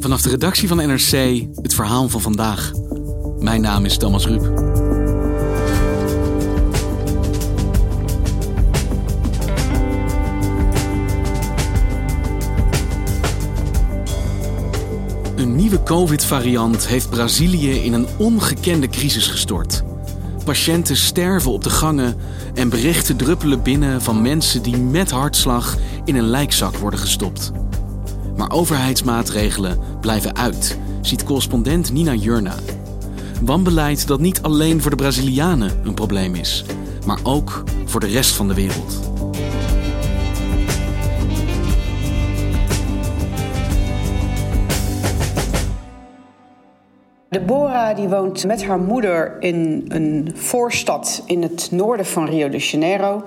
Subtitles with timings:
[0.00, 2.72] Vanaf de redactie van NRC het verhaal van vandaag.
[3.38, 4.42] Mijn naam is Thomas Ruip.
[15.36, 19.82] Een nieuwe COVID-variant heeft Brazilië in een ongekende crisis gestort.
[20.44, 22.16] Patiënten sterven op de gangen
[22.54, 27.52] en berichten druppelen binnen van mensen die met hartslag in een lijkzak worden gestopt.
[28.36, 32.54] Maar overheidsmaatregelen blijven uit, ziet correspondent Nina Jurna.
[33.42, 36.64] Wanbeleid dat niet alleen voor de Brazilianen een probleem is,
[37.06, 39.00] maar ook voor de rest van de wereld.
[47.30, 52.58] Deborah die woont met haar moeder in een voorstad in het noorden van Rio de
[52.58, 53.22] Janeiro.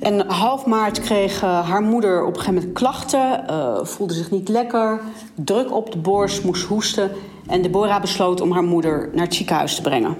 [0.00, 4.30] En half maart kreeg uh, haar moeder op een gegeven moment klachten, uh, voelde zich
[4.30, 5.00] niet lekker,
[5.34, 7.10] druk op de borst, moest hoesten.
[7.46, 10.16] En Deborah besloot om haar moeder naar het ziekenhuis te brengen.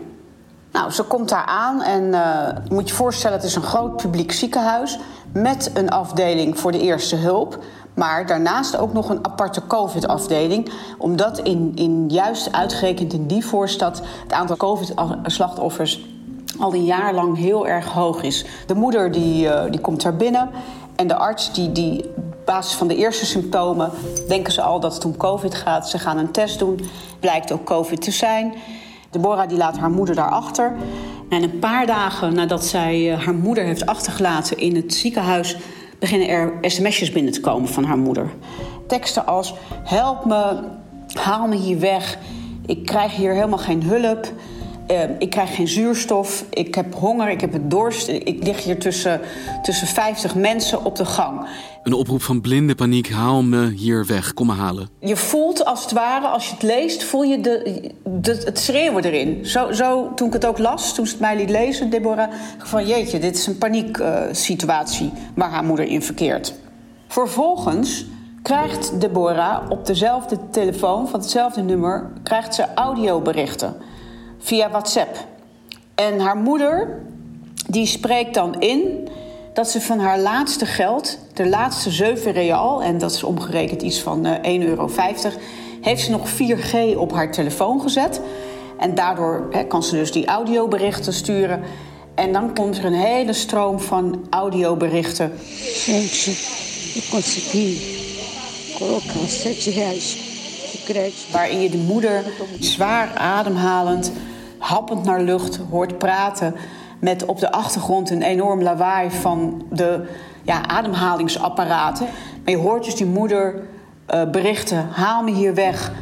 [0.72, 4.32] Nou, ze komt daar aan en uh, moet je voorstellen, het is een groot publiek
[4.32, 4.98] ziekenhuis
[5.32, 7.58] met een afdeling voor de eerste hulp.
[8.00, 10.70] Maar daarnaast ook nog een aparte COVID-afdeling.
[10.98, 16.00] Omdat in, in juist uitgerekend in die voorstad het aantal COVID-slachtoffers
[16.58, 18.44] al een jaar lang heel erg hoog is.
[18.66, 20.50] De moeder die, uh, die komt daar binnen.
[20.96, 23.90] En de arts die, die op basis van de eerste symptomen
[24.28, 25.88] denken ze al dat het om COVID gaat.
[25.88, 26.80] Ze gaan een test doen.
[27.18, 28.54] Blijkt ook COVID te zijn.
[29.10, 30.72] Deborah die laat haar moeder daarachter.
[31.28, 35.56] En een paar dagen nadat zij uh, haar moeder heeft achtergelaten in het ziekenhuis
[36.00, 38.30] beginnen er sms'jes binnen te komen van haar moeder.
[38.86, 40.58] Teksten als: Help me,
[41.12, 42.18] haal me hier weg.
[42.66, 44.32] Ik krijg hier helemaal geen hulp.
[44.90, 46.44] Uh, ik krijg geen zuurstof.
[46.50, 47.30] Ik heb honger.
[47.30, 48.08] Ik heb het dorst.
[48.08, 49.20] Ik lig hier tussen,
[49.62, 51.46] tussen 50 mensen op de gang.
[51.82, 53.10] Een oproep van blinde paniek.
[53.10, 54.34] Haal me hier weg.
[54.34, 54.88] Kom me halen.
[55.00, 59.04] Je voelt als het ware, als je het leest, voel je de, de, het schreeuwen
[59.04, 59.46] erin.
[59.46, 62.86] Zo, zo, toen ik het ook las, toen ze het mij liet lezen, Deborah, van
[62.86, 66.54] jeetje, dit is een panieksituatie uh, waar haar moeder in verkeert.
[67.08, 68.06] Vervolgens
[68.42, 73.76] krijgt Deborah op dezelfde telefoon, van hetzelfde nummer, krijgt ze audioberichten
[74.40, 75.16] via WhatsApp.
[75.94, 77.02] En haar moeder,
[77.68, 79.08] die spreekt dan in
[79.52, 84.00] dat ze van haar laatste geld, de laatste 7 real, en dat is omgerekend iets
[84.00, 84.90] van uh, 1,50 euro,
[85.80, 88.20] heeft ze nog 4G op haar telefoon gezet.
[88.78, 91.62] En daardoor kan ze dus die audioberichten sturen.
[92.14, 95.32] En dan komt er een hele stroom van audioberichten.
[95.56, 96.30] Gente,
[96.94, 97.78] eu consegui
[98.78, 100.16] colocar 7 reais
[100.72, 101.32] de crédito.
[101.32, 102.24] Waarin je de moeder
[102.58, 104.12] zwaar ademhalend,
[104.60, 106.54] happend naar lucht hoort praten
[106.98, 110.09] met op de achtergrond een enorm lawaai van de
[110.43, 112.06] ja, ademhalingsapparaten.
[112.44, 113.54] Maar je hoort dus die moeder
[114.15, 115.93] uh, berichten: haal me hier weg.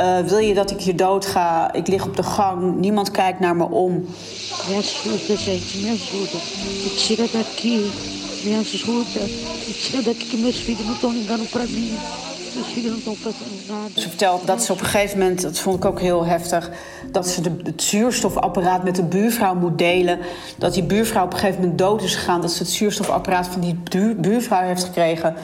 [0.00, 1.72] Uh, wil je dat ik hier dood ga?
[1.72, 3.92] Ik lig op de gang, niemand kijkt naar me om.
[3.92, 4.82] Me
[13.94, 16.70] Ze vertelt dat ze op een gegeven moment, dat vond ik ook heel heftig,
[17.12, 20.18] dat ze de, het zuurstofapparaat met de buurvrouw moet delen.
[20.58, 23.60] Dat die buurvrouw op een gegeven moment dood is gegaan, dat ze het zuurstofapparaat van
[23.60, 23.78] die
[24.16, 25.34] buurvrouw heeft gekregen.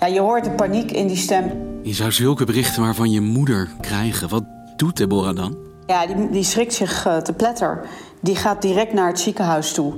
[0.00, 1.52] Ja, je hoort de paniek in die stem.
[1.82, 4.28] Je zou zulke berichten maar van je moeder krijgen.
[4.28, 4.44] Wat
[4.76, 5.56] doet Deborah dan?
[5.86, 7.86] Ja, die, die schrikt zich uh, te pletter.
[8.20, 9.94] Die gaat direct naar het ziekenhuis toe.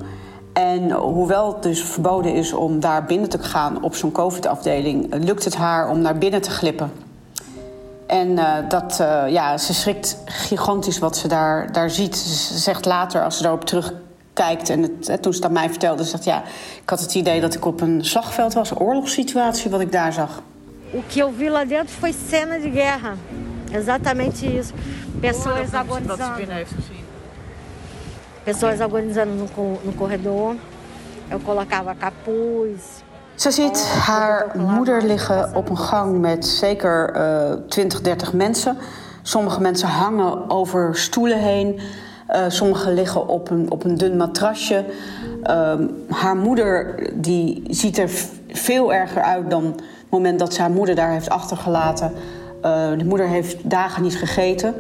[0.53, 5.45] En hoewel het dus verboden is om daar binnen te gaan op zo'n COVID-afdeling, lukt
[5.45, 6.93] het haar om naar binnen te glippen.
[8.07, 12.17] En uh, dat, uh, ja, ze schrikt gigantisch wat ze daar, daar ziet.
[12.17, 13.93] Ze zegt later, als ze daarop terug
[14.33, 14.69] kijkt.
[14.71, 16.43] En het, toen ze dat mij vertelde, zegt ja,
[16.83, 20.13] ik had het idee dat ik op een slagveld was, een oorlogssituatie wat ik daar
[20.13, 20.43] zag.
[20.95, 23.15] O que eu vi lá dentro foi cena de guerra.
[23.71, 24.73] Exatamente isso.
[25.21, 27.02] Pessoas agonizando.
[28.45, 30.57] Pessoas agonizando no, no corredor.
[31.31, 33.03] Eu colocava capuz.
[33.35, 38.77] Ze ziet haar moeder liggen op een gang met zeker uh, 20, 30 mensen.
[39.23, 41.81] Sommige mensen hangen over stoelen heen.
[42.31, 44.85] Uh, sommigen liggen op een, op een dun matrasje.
[45.45, 45.75] Uh,
[46.09, 48.11] haar moeder die ziet er
[48.49, 52.13] veel erger uit dan het moment dat ze haar moeder daar heeft achtergelaten.
[52.99, 54.75] De moeder heeft dagen niet gegeten.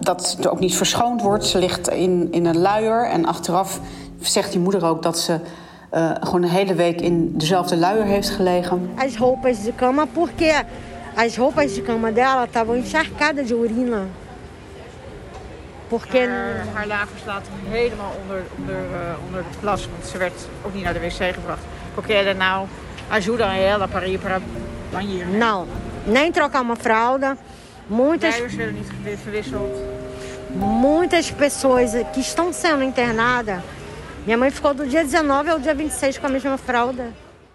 [0.00, 1.46] Dat ze ook niet verschoond wordt.
[1.46, 3.06] Ze ligt in, in een luier.
[3.06, 3.80] En achteraf
[4.20, 5.40] zegt die moeder ook dat ze
[5.94, 8.90] uh, gewoon een hele week in dezelfde luier heeft gelegen.
[8.96, 10.62] As roupas de cama, porque
[11.14, 14.02] as roupas de cama dela estavam encharcadas de urina.
[15.88, 16.18] Porque...
[16.18, 20.84] Haar, haar laten helemaal onder, onder, uh, onder de plas, want ze werd ook niet
[20.84, 21.62] naar de wc gebracht.
[21.94, 22.66] Porque ela não
[23.08, 24.40] ajuda ela para ir para
[24.92, 25.30] banheiro.
[25.30, 25.66] Não,
[26.04, 27.36] nem trocar uma fralda.
[27.88, 28.38] Muitas...
[28.56, 29.76] Werden niet verwisseld.
[30.82, 33.62] Muitas pessoas que estão sendo internadas
[34.28, 37.04] Minha mãe ficou do dia 19 ao dia 26 com a mesma fralda.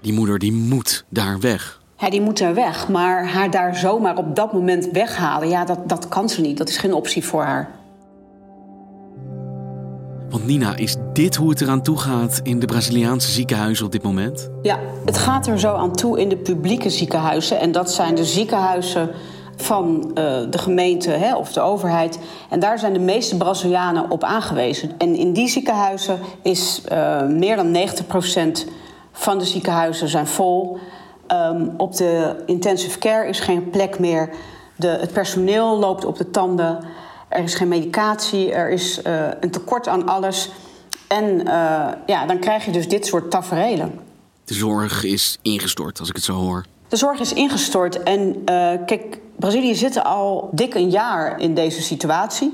[0.01, 1.81] Die moeder die moet daar weg.
[1.97, 2.89] Ja, die moet er weg.
[2.89, 6.57] Maar haar daar zomaar op dat moment weghalen, ja, dat, dat kan ze niet.
[6.57, 7.69] Dat is geen optie voor haar.
[10.29, 14.03] Want Nina, is dit hoe het eraan toe gaat in de Braziliaanse ziekenhuizen op dit
[14.03, 14.49] moment?
[14.61, 17.59] Ja, het gaat er zo aan toe in de publieke ziekenhuizen.
[17.59, 19.09] En dat zijn de ziekenhuizen
[19.63, 20.13] van uh,
[20.49, 22.19] de gemeente hè, of de overheid.
[22.49, 24.91] En daar zijn de meeste Brazilianen op aangewezen.
[24.97, 27.77] En in die ziekenhuizen is uh, meer dan
[28.65, 28.69] 90%
[29.11, 30.77] van de ziekenhuizen zijn vol.
[31.31, 34.29] Um, op de intensive care is geen plek meer.
[34.75, 36.79] De, het personeel loopt op de tanden.
[37.27, 38.51] Er is geen medicatie.
[38.51, 40.51] Er is uh, een tekort aan alles.
[41.07, 41.43] En
[42.05, 43.99] ja, dan krijg je dus dit soort taferelen.
[44.45, 46.65] De zorg is ingestort, als ik het zo hoor.
[46.87, 48.03] De zorg is ingestort.
[48.03, 48.43] En
[48.85, 52.53] kijk, Brazilië zit al dik een jaar in deze situatie.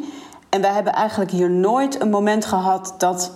[0.50, 3.32] En wij hebben eigenlijk hier nooit een moment gehad dat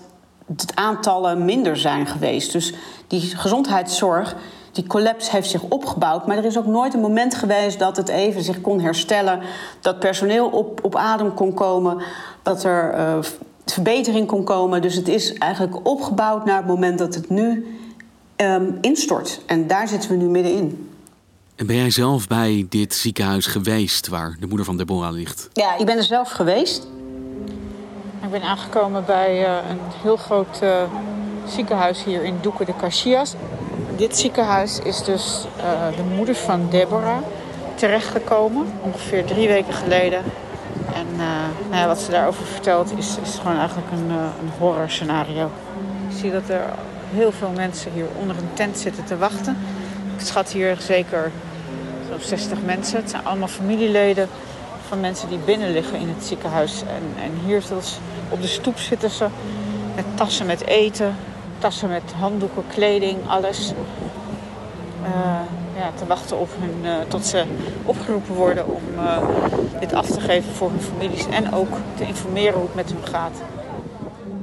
[0.48, 2.52] het aantallen minder zijn geweest.
[2.52, 2.74] Dus
[3.08, 4.36] die gezondheidszorg,
[4.72, 6.28] die collapse heeft zich opgebouwd.
[6.28, 9.40] Maar er is ook nooit een moment geweest dat het even zich kon herstellen.
[9.82, 12.04] Dat personeel op, op adem kon komen.
[12.42, 13.18] Dat er uh,
[13.66, 14.82] verbetering kon komen.
[14.82, 17.78] Dus het is eigenlijk opgebouwd naar het moment dat het nu
[18.38, 19.42] um, instort.
[19.46, 20.93] En daar zitten we nu middenin.
[21.56, 25.50] En ben jij zelf bij dit ziekenhuis geweest waar de moeder van Deborah ligt?
[25.54, 26.88] Ja, ik ben er zelf geweest.
[28.24, 30.84] Ik ben aangekomen bij uh, een heel groot uh,
[31.48, 33.34] ziekenhuis hier in Duque de Caxias.
[33.96, 37.22] Dit ziekenhuis is dus uh, de moeder van Deborah
[37.76, 40.24] terechtgekomen, ongeveer drie weken geleden.
[40.94, 41.06] En
[41.70, 45.52] nou ja, wat ze daarover vertelt is, is gewoon eigenlijk een, een horror scenario.
[46.10, 46.62] Ik zie dat er
[47.14, 49.58] heel veel mensen hier onder een tent zitten te wachten.
[50.26, 51.32] Schat hier zeker
[52.10, 52.98] zo'n 60 mensen.
[52.98, 54.30] Het zijn allemaal familieleden
[54.88, 56.82] van mensen die binnen liggen in het ziekenhuis.
[56.82, 57.64] En, en hier
[58.30, 59.28] op de stoep zitten ze
[59.96, 61.16] met tassen met eten,
[61.60, 63.74] tassen met handdoeken, kleding, alles.
[65.04, 65.40] Uh,
[65.78, 67.44] ja, te wachten op hun, uh, tot ze
[67.86, 69.18] opgeroepen worden om uh,
[69.80, 71.28] dit af te geven voor hun families.
[71.28, 73.42] En ook te informeren hoe het met hun gaat.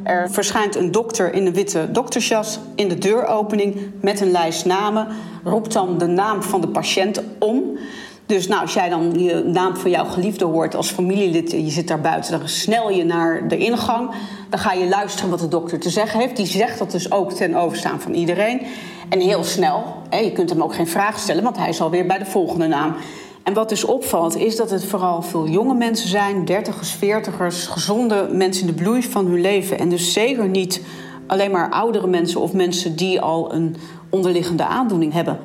[0.02, 5.06] Er verschijnt een dokter in een witte doktersjas in de deuropening met een lijst namen.
[5.44, 7.78] Roept dan de naam van de patiënt om.
[8.26, 11.88] Dus nou, als jij dan de naam van jouw geliefde hoort als familielid je zit
[11.88, 14.10] daar buiten, dan snel je naar de ingang.
[14.50, 16.36] Dan ga je luisteren wat de dokter te zeggen heeft.
[16.36, 18.66] Die zegt dat dus ook ten overstaan van iedereen.
[19.08, 22.18] En heel snel, je kunt hem ook geen vraag stellen, want hij is alweer bij
[22.18, 22.94] de volgende naam.
[23.42, 28.28] En wat dus opvalt, is dat het vooral veel jonge mensen zijn, dertigers, veertigers, gezonde
[28.32, 29.78] mensen in de bloei van hun leven.
[29.78, 30.82] En dus zeker niet
[31.26, 33.76] alleen maar oudere mensen of mensen die al een
[34.10, 35.38] onderliggende aandoening hebben.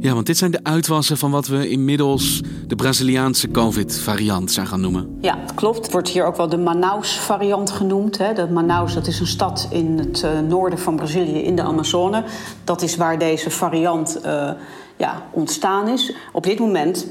[0.00, 4.80] Ja, want dit zijn de uitwassen van wat we inmiddels de Braziliaanse COVID-variant zijn gaan
[4.80, 5.18] noemen.
[5.20, 5.82] Ja, klopt.
[5.82, 8.18] Het wordt hier ook wel de Manaus-variant genoemd.
[8.18, 8.32] Hè.
[8.32, 12.24] De Manaus dat is een stad in het uh, noorden van Brazilië, in de Amazone.
[12.64, 14.50] Dat is waar deze variant uh,
[14.96, 16.14] ja, ontstaan is.
[16.32, 17.06] Op dit moment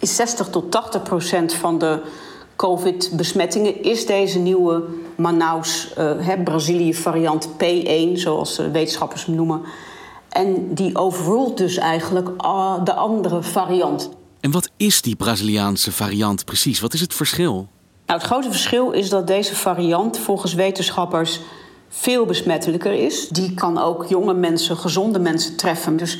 [0.00, 2.00] is 60 tot 80 procent van de
[2.56, 4.84] COVID-besmettingen is deze nieuwe
[5.16, 9.60] Manaus, uh, Brazilië-variant P1, zoals wetenschappers hem noemen.
[10.34, 14.10] En die overrult dus eigenlijk uh, de andere variant.
[14.40, 16.80] En wat is die Braziliaanse variant precies?
[16.80, 17.68] Wat is het verschil?
[18.06, 21.40] Nou, het grote verschil is dat deze variant volgens wetenschappers
[21.88, 23.28] veel besmettelijker is.
[23.28, 25.96] Die kan ook jonge mensen, gezonde mensen treffen.
[25.96, 26.18] Dus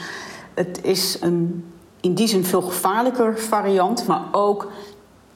[0.55, 1.65] Het is een
[2.05, 4.71] in die zin veel gevaarlijker variant, maar ook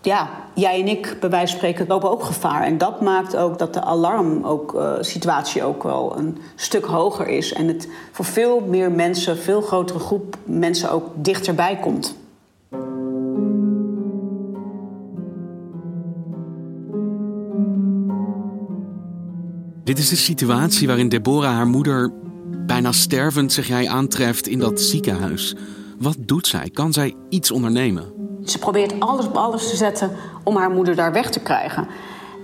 [0.02, 2.62] ja, jij en ik, bij wijze van spreken, lopen ook gevaar.
[2.62, 7.52] En dat maakt ook dat de alarmsituatie ook, uh, ook wel een stuk hoger is.
[7.52, 12.16] En het voor veel meer mensen, veel grotere groep mensen ook dichterbij komt.
[19.84, 22.12] Dit is de situatie waarin Deborah haar moeder
[22.66, 25.54] bijna stervend, zeg jij, aantreft in dat ziekenhuis.
[25.98, 26.70] Wat doet zij?
[26.70, 28.17] Kan zij iets ondernemen?
[28.44, 30.10] Ze probeert alles op alles te zetten
[30.42, 31.86] om haar moeder daar weg te krijgen.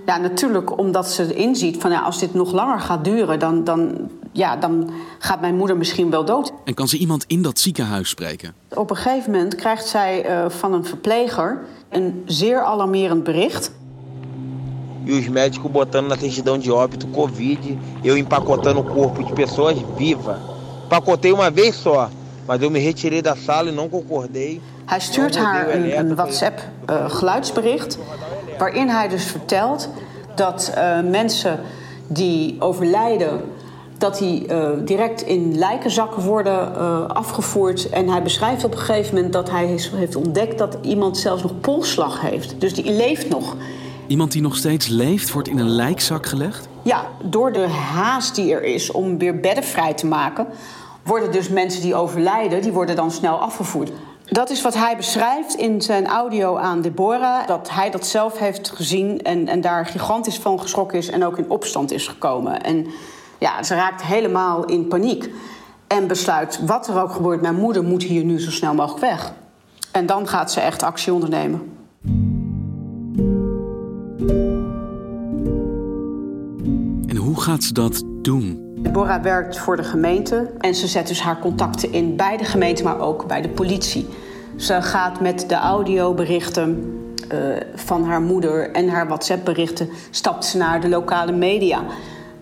[0.07, 4.09] Ja, natuurlijk omdat ze inziet van ja, als dit nog langer gaat duren, dan, dan,
[4.33, 6.53] ja, dan gaat mijn moeder misschien wel dood.
[6.65, 8.55] En kan ze iemand in dat ziekenhuis spreken?
[8.69, 11.59] Op een gegeven moment krijgt zij uh, van een verpleger
[11.89, 13.73] een zeer alarmerend bericht.
[15.07, 19.77] E os médicos botando na certidão de óbito Covid, eu empacotando o corpo de pessoas
[19.97, 20.39] vivas.
[20.85, 22.09] Empacotei uma vez só,
[22.47, 24.63] maar eu me retirei da sala e não concordei.
[24.85, 27.99] Hij stuurt haar een, een WhatsApp-geluidsbericht.
[27.99, 29.89] Uh, waarin hij dus vertelt
[30.35, 31.61] dat uh, mensen
[32.07, 33.41] die overlijden.
[33.99, 37.89] dat die uh, direct in lijkenzakken worden afgevoerd.
[37.89, 41.61] En hij beschrijft op een gegeven moment dat hij heeft ontdekt dat iemand zelfs nog
[41.61, 42.61] polsslag heeft.
[42.61, 43.57] Dus die leeft nog.
[44.07, 46.69] Iemand die nog steeds leeft, wordt in een lijkzak gelegd?
[46.83, 50.47] Ja, door de haast die er is om weer bedden vrij te maken,
[51.03, 53.91] worden dus mensen die overlijden, die worden dan snel afgevoerd.
[54.35, 57.47] Dat is wat hij beschrijft in zijn audio aan Deborah.
[57.47, 61.39] Dat hij dat zelf heeft gezien en, en daar gigantisch van geschrokken is en ook
[61.39, 62.63] in opstand is gekomen.
[62.63, 62.87] En
[63.39, 65.31] ja, ze raakt helemaal in paniek.
[65.87, 69.33] En besluit, wat er ook gebeurt, mijn moeder moet hier nu zo snel mogelijk weg.
[69.93, 71.73] En dan gaat ze echt actie ondernemen.
[77.07, 78.64] En hoe gaat ze dat doen?
[78.85, 82.83] Deborah werkt voor de gemeente en ze zet dus haar contacten in bij de gemeente,
[82.83, 84.07] maar ook bij de politie.
[84.57, 86.95] Ze gaat met de audioberichten
[87.33, 91.85] uh, van haar moeder en haar WhatsApp-berichten stapt ze naar de lokale media.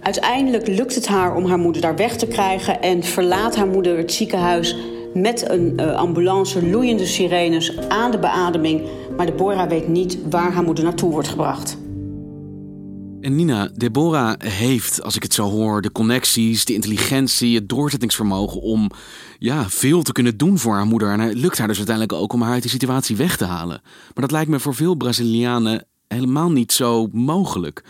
[0.01, 3.97] Uiteindelijk lukt het haar om haar moeder daar weg te krijgen en verlaat haar moeder
[3.97, 4.77] het ziekenhuis
[5.15, 8.83] met een uh, ambulance, loeiende sirenes aan de beademing.
[9.17, 11.77] Maar Deborah weet niet waar haar moeder naartoe wordt gebracht.
[13.23, 18.61] En Nina, Deborah heeft, als ik het zo hoor, de connecties, de intelligentie, het doorzettingsvermogen
[18.61, 18.91] om
[19.39, 21.13] ja, veel te kunnen doen voor haar moeder.
[21.13, 23.81] En het lukt haar dus uiteindelijk ook om haar uit die situatie weg te halen.
[23.83, 27.85] Maar dat lijkt me voor veel Brazilianen helemaal niet zo mogelijk.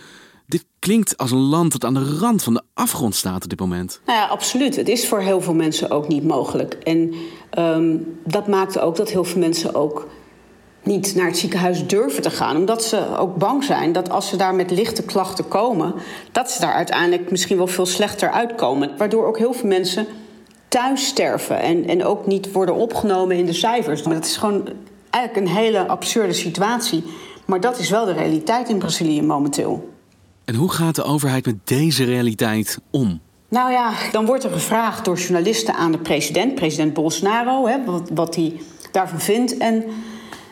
[0.47, 3.61] Dit klinkt als een land dat aan de rand van de afgrond staat op dit
[3.61, 4.01] moment.
[4.07, 4.77] Nou ja, absoluut.
[4.77, 6.75] Het is voor heel veel mensen ook niet mogelijk.
[6.75, 7.15] En
[7.59, 10.09] um, dat maakt ook dat heel veel mensen ook
[10.83, 12.57] niet naar het ziekenhuis durven te gaan.
[12.57, 15.95] Omdat ze ook bang zijn dat als ze daar met lichte klachten komen...
[16.33, 18.91] dat ze daar uiteindelijk misschien wel veel slechter uitkomen.
[18.97, 20.07] Waardoor ook heel veel mensen
[20.69, 24.03] thuis sterven en, en ook niet worden opgenomen in de cijfers.
[24.03, 24.69] Maar dat is gewoon
[25.11, 27.05] eigenlijk een hele absurde situatie.
[27.45, 29.91] Maar dat is wel de realiteit in Brazilië momenteel.
[30.45, 33.21] En hoe gaat de overheid met deze realiteit om?
[33.49, 38.11] Nou ja, dan wordt er gevraagd door journalisten aan de president, president Bolsonaro, hè, wat,
[38.15, 38.61] wat hij
[38.93, 39.57] daarvan vindt.
[39.57, 39.85] En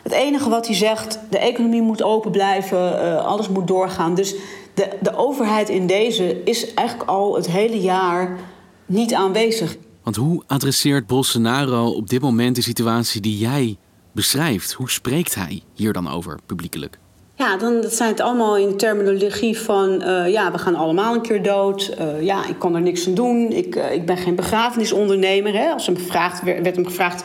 [0.03, 4.15] het enige wat hij zegt, de economie moet open blijven, uh, alles moet doorgaan.
[4.15, 4.35] Dus
[4.73, 8.39] de, de overheid in deze is eigenlijk al het hele jaar
[8.85, 9.75] niet aanwezig.
[10.03, 13.77] Want hoe adresseert Bolsonaro op dit moment de situatie die jij
[14.11, 14.71] beschrijft?
[14.71, 16.99] Hoe spreekt hij hier dan over publiekelijk?
[17.35, 20.01] Ja, dan dat zijn het allemaal in de terminologie van...
[20.01, 21.95] Uh, ja, we gaan allemaal een keer dood.
[21.99, 23.51] Uh, ja, ik kan er niks aan doen.
[23.51, 25.53] Ik, uh, ik ben geen begrafenisondernemer.
[25.53, 25.71] Hè.
[25.71, 27.23] Als hem gevraagd, werd hem gevraagd...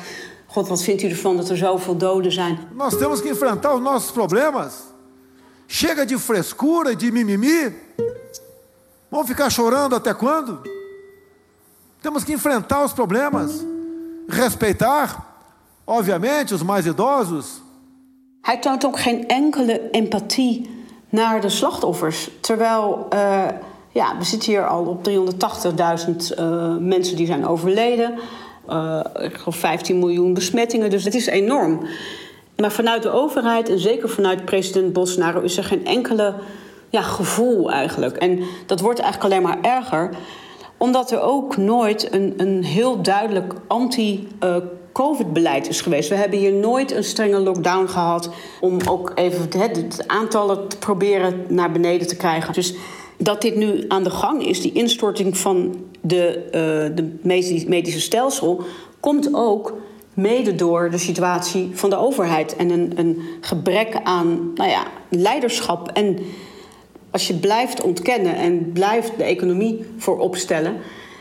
[0.56, 2.58] God, wat vindt u ervan dat er zoveel doden zijn?
[2.72, 4.72] Nós temos que enfrentar os nossos problemas.
[5.66, 7.74] Chega de frescura, de mimimi.
[9.08, 10.60] Vamos ficar chorando até quando?
[12.00, 13.50] Temos que enfrentar os problemas.
[14.26, 15.26] Respeitar,
[15.84, 17.60] obviamente, os mais idosos.
[18.40, 20.70] Hij toont ook geen enkele empathie
[21.08, 22.30] naar de slachtoffers.
[22.40, 23.44] Terwijl, uh,
[23.92, 28.18] ja, we zitten hier al op 380.000 uh, mensen die zijn overleden.
[28.70, 31.86] Uh, ik geloof 15 miljoen besmettingen, dus het is enorm.
[32.56, 36.34] Maar vanuit de overheid en zeker vanuit president Bolsonaro is er geen enkele
[36.88, 38.16] ja, gevoel eigenlijk.
[38.16, 40.10] En dat wordt eigenlijk alleen maar erger,
[40.76, 44.56] omdat er ook nooit een, een heel duidelijk anti- uh,
[44.96, 46.08] COVID-beleid is geweest.
[46.08, 48.30] We hebben hier nooit een strenge lockdown gehad
[48.60, 52.52] om ook even het aantallen te proberen naar beneden te krijgen.
[52.52, 52.74] Dus
[53.16, 57.18] dat dit nu aan de gang is, die instorting van de, uh, de
[57.66, 58.64] medische stelsel,
[59.00, 59.74] komt ook
[60.14, 65.88] mede door de situatie van de overheid en een, een gebrek aan nou ja, leiderschap.
[65.88, 66.18] En
[67.10, 70.76] als je blijft ontkennen en blijft de economie voor opstellen,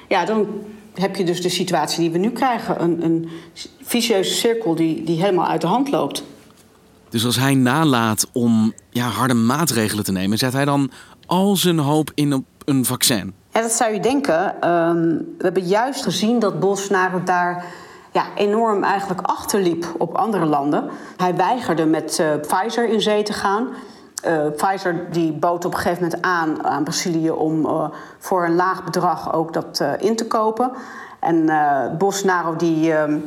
[0.07, 0.47] ja, dan
[0.93, 2.83] heb je dus de situatie die we nu krijgen.
[2.83, 3.29] Een, een
[3.81, 6.23] vicieuze cirkel die, die helemaal uit de hand loopt.
[7.09, 10.91] Dus als hij nalaat om ja, harde maatregelen te nemen, zet hij dan
[11.25, 13.33] al zijn hoop in op een vaccin?
[13.49, 14.61] Ja, dat zou je denken.
[14.61, 15.01] Ehm,
[15.37, 17.65] we hebben juist gezien dat Bolsonaro daar
[18.11, 20.89] ja, enorm eigenlijk achterliep op andere landen.
[21.17, 23.67] Hij weigerde met uh, Pfizer in zee te gaan.
[24.27, 27.85] Uh, Pfizer die bood op een gegeven moment aan aan Brazilië om uh,
[28.19, 30.71] voor een laag bedrag ook dat in te kopen.
[31.19, 31.49] En
[31.97, 33.19] Bolsonaro die ehm,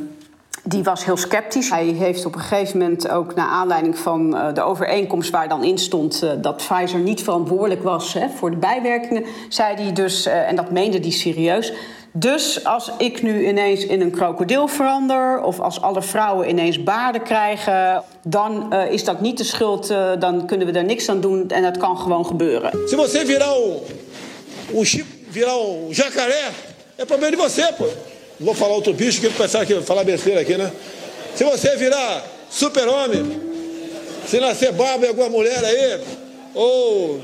[0.69, 1.69] die was heel sceptisch.
[1.69, 5.63] Hij heeft op een gegeven moment ook naar aanleiding van uh, de overeenkomst waar dan
[5.63, 10.27] in stond uh, dat Pfizer niet verantwoordelijk was hè, voor de bijwerkingen, zei hij dus,
[10.27, 11.73] uh, en dat meende hij serieus.
[12.11, 17.21] Dus als ik nu ineens in een krokodil verander, of als alle vrouwen ineens baarden
[17.21, 19.87] krijgen, dan is dat niet de schuld,
[20.19, 22.71] dan kunnen we er niks aan doen en dat kan gewoon gebeuren.
[22.87, 23.53] Se você virar
[24.73, 25.05] o, chip,
[25.89, 26.51] jacaré,
[26.97, 27.85] é problema de você, pô.
[28.39, 30.71] Vou falar outro bicho que pensar que falar besteira aqui, né?
[31.35, 33.41] Se você virar super-homem,
[34.25, 35.99] se nascer barba em alguma mulher aí,
[36.53, 37.21] ou.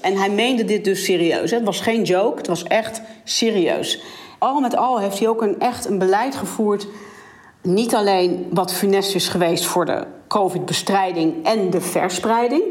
[0.00, 1.50] En hij meende dit dus serieus.
[1.50, 4.00] Het was geen joke, het was echt serieus.
[4.38, 6.86] Al met al heeft hij ook een, echt een beleid gevoerd.
[7.62, 12.62] Niet alleen wat funest is geweest voor de COVID-bestrijding en de verspreiding.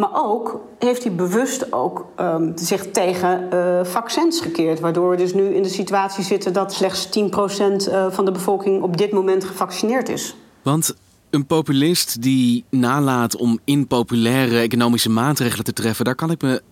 [0.00, 4.80] Maar ook heeft hij bewust ook um, zich tegen uh, vaccins gekeerd.
[4.80, 8.82] Waardoor we dus nu in de situatie zitten dat slechts 10% uh, van de bevolking
[8.82, 10.34] op dit moment gevaccineerd is.
[10.62, 10.94] Want
[11.30, 16.62] een populist die nalaat om impopulaire economische maatregelen te treffen, daar kan ik me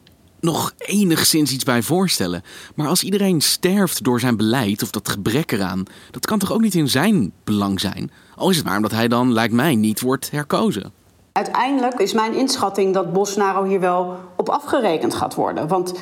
[0.41, 2.43] nog enigszins iets bij voorstellen.
[2.75, 6.61] Maar als iedereen sterft door zijn beleid of dat gebrek eraan, dat kan toch ook
[6.61, 8.11] niet in zijn belang zijn?
[8.37, 10.93] Al is het maar omdat hij dan, lijkt mij, niet wordt herkozen.
[11.33, 15.69] Uiteindelijk is mijn inschatting dat Bolsonaro hier wel op afgerekend gaat worden.
[15.69, 15.95] Want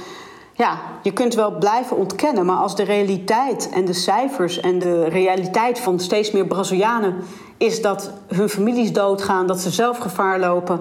[0.53, 5.05] ja, je kunt wel blijven ontkennen, maar als de realiteit en de cijfers en de
[5.05, 7.15] realiteit van steeds meer Brazilianen
[7.57, 10.81] is dat hun families doodgaan, dat ze zelf gevaar lopen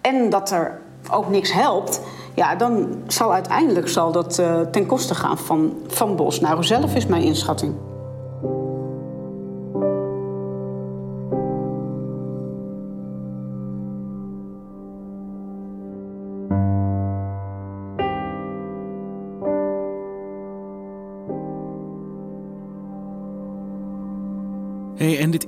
[0.00, 0.80] en dat er
[1.10, 2.00] ook niks helpt,
[2.34, 7.06] ja, dan zal uiteindelijk zal dat uh, ten koste gaan van, van Bolsonaro zelf, is
[7.06, 7.87] mijn inschatting.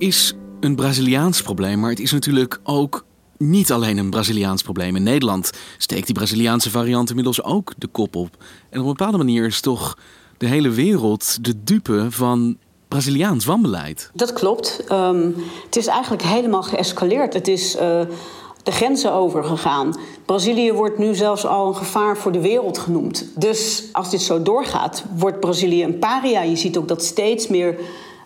[0.00, 3.04] Is een Braziliaans probleem, maar het is natuurlijk ook
[3.38, 4.96] niet alleen een Braziliaans probleem.
[4.96, 8.36] In Nederland steekt die Braziliaanse variant inmiddels ook de kop op.
[8.70, 9.98] En op een bepaalde manier is toch
[10.38, 12.56] de hele wereld de dupe van
[12.88, 14.10] Braziliaans wanbeleid.
[14.14, 14.84] Dat klopt.
[14.92, 15.34] Um,
[15.64, 17.34] het is eigenlijk helemaal geëscaleerd.
[17.34, 17.80] Het is uh,
[18.62, 19.96] de grenzen overgegaan.
[20.24, 23.26] Brazilië wordt nu zelfs al een gevaar voor de wereld genoemd.
[23.36, 26.42] Dus als dit zo doorgaat, wordt Brazilië een paria.
[26.42, 27.78] Je ziet ook dat steeds meer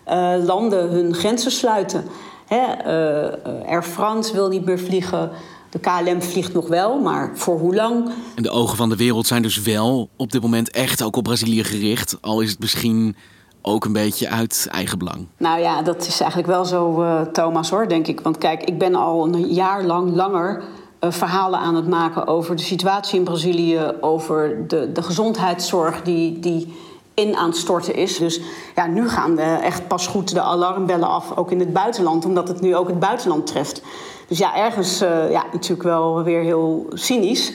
[0.09, 2.03] uh, landen hun grenzen sluiten.
[2.45, 5.31] Hè, uh, Air France wil niet meer vliegen.
[5.69, 8.09] De KLM vliegt nog wel, maar voor hoe lang?
[8.35, 11.23] En de ogen van de wereld zijn dus wel op dit moment echt ook op
[11.23, 12.17] Brazilië gericht.
[12.21, 13.15] Al is het misschien
[13.61, 15.27] ook een beetje uit eigen belang.
[15.37, 18.19] Nou ja, dat is eigenlijk wel zo, uh, Thomas, hoor, denk ik.
[18.19, 20.63] Want kijk, ik ben al een jaar lang langer
[21.01, 26.39] uh, verhalen aan het maken over de situatie in Brazilië, over de, de gezondheidszorg die,
[26.39, 26.73] die
[27.15, 28.17] in aan het storten is.
[28.17, 28.41] Dus
[28.75, 32.47] ja, nu gaan we echt pas goed de alarmbellen af, ook in het buitenland, omdat
[32.47, 33.81] het nu ook het buitenland treft.
[34.27, 37.53] Dus ja, ergens uh, ja, natuurlijk wel weer heel cynisch.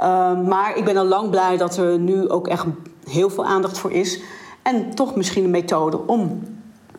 [0.00, 2.64] Uh, maar ik ben al lang blij dat er nu ook echt
[3.08, 4.20] heel veel aandacht voor is.
[4.62, 6.40] En toch misschien een methode om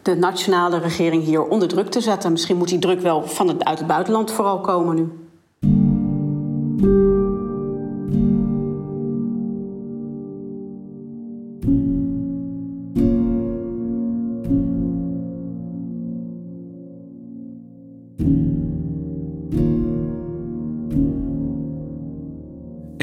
[0.02, 2.32] de nationale regering hier onder druk te zetten.
[2.32, 5.23] Misschien moet die druk wel van uit het buitenland vooral komen nu.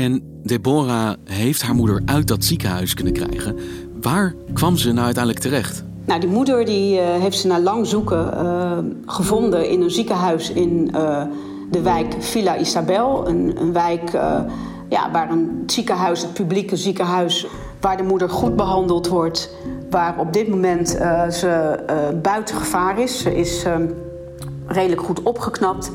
[0.00, 3.56] En Deborah heeft haar moeder uit dat ziekenhuis kunnen krijgen.
[4.00, 5.84] Waar kwam ze nou uiteindelijk terecht?
[6.04, 10.52] Nou, die moeder die, uh, heeft ze na lang zoeken uh, gevonden in een ziekenhuis
[10.52, 11.22] in uh,
[11.70, 13.28] de wijk Villa Isabel.
[13.28, 14.10] Een, een wijk
[14.88, 17.46] ja, waar een ziekenhuis, het publieke ziekenhuis,
[17.80, 19.54] waar de moeder goed behandeld wordt.
[19.90, 20.88] Waar op dit moment
[21.30, 21.78] ze
[22.22, 23.18] buiten gevaar is.
[23.18, 23.64] Ze is
[24.66, 25.92] redelijk goed opgeknapt.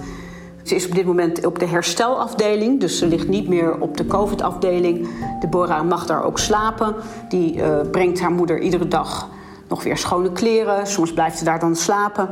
[0.66, 4.08] Ze is op dit moment op de herstelafdeling, dus ze ligt niet meer op de
[4.08, 5.08] COVID-afdeling.
[5.40, 6.96] Deborah mag daar ook slapen.
[7.30, 9.30] Die uh, brengt haar moeder iedere dag
[9.68, 10.88] nog weer schone kleren.
[10.88, 12.30] Soms blijft ze daar dan slapen.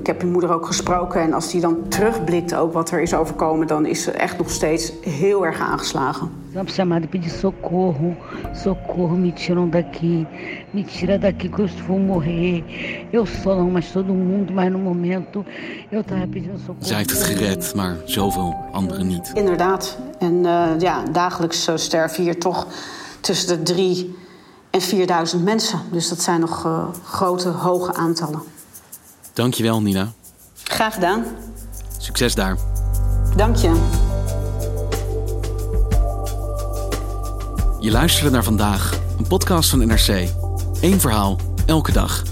[0.00, 3.14] Ik heb je moeder ook gesproken en als die dan terugblikt ook wat er is
[3.14, 3.66] overkomen...
[3.66, 6.30] dan is ze echt nog steeds heel erg aangeslagen.
[6.54, 8.14] Sempre chamada pedir socorro,
[8.52, 10.26] socorro, me tiram daqui,
[10.70, 12.62] me tira daqui que eu vou morrer.
[13.10, 15.44] Eu só não, mas todo mundo, mas no momento
[15.90, 16.86] eu tava pedindo socorro.
[16.86, 19.30] Zij heeft het gered, maar zoveel anderen niet.
[19.34, 19.98] Inderdaad.
[20.18, 22.66] En eh, ja, dagelijks eh, sterven hier toch
[23.20, 24.14] tussen de drie
[24.74, 25.80] en 4000 mensen.
[25.90, 28.42] Dus dat zijn nog eh, grote, hoge aantallen.
[29.32, 30.12] Dankjewel, Nina.
[30.62, 31.24] Graag gedaan.
[31.98, 32.56] Succes daar.
[33.36, 33.72] Dank je.
[37.80, 40.28] Je luisterde naar vandaag, een podcast van NRC.
[40.80, 42.22] Eén verhaal, elke dag.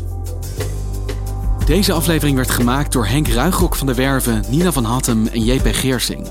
[1.66, 5.68] Deze aflevering werd gemaakt door Henk Ruigrok van der Werven, Nina van Hattem en JP
[5.70, 6.28] Geersing.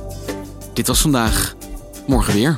[0.74, 1.56] Dit was vandaag.
[2.08, 2.58] Morgen weer.